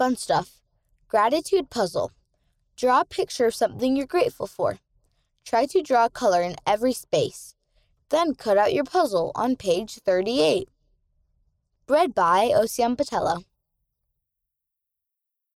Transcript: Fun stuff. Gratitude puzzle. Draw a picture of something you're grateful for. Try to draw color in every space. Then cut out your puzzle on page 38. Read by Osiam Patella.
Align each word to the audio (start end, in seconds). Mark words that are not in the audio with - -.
Fun 0.00 0.16
stuff. 0.16 0.62
Gratitude 1.08 1.68
puzzle. 1.68 2.12
Draw 2.74 3.02
a 3.02 3.04
picture 3.04 3.44
of 3.44 3.54
something 3.54 3.94
you're 3.94 4.06
grateful 4.06 4.46
for. 4.46 4.78
Try 5.44 5.66
to 5.66 5.82
draw 5.82 6.08
color 6.08 6.40
in 6.40 6.56
every 6.66 6.94
space. 6.94 7.54
Then 8.08 8.34
cut 8.34 8.56
out 8.56 8.72
your 8.72 8.84
puzzle 8.84 9.30
on 9.34 9.56
page 9.56 9.98
38. 10.02 10.70
Read 11.86 12.14
by 12.14 12.50
Osiam 12.50 12.96
Patella. 12.96 13.42